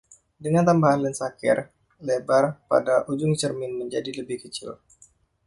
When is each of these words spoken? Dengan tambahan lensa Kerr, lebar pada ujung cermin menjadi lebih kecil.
Dengan 0.45 0.63
tambahan 0.69 0.99
lensa 1.05 1.27
Kerr, 1.39 1.59
lebar 2.07 2.45
pada 2.71 2.95
ujung 3.11 3.33
cermin 3.41 3.71
menjadi 3.79 4.09
lebih 4.19 4.37
kecil. 4.49 4.69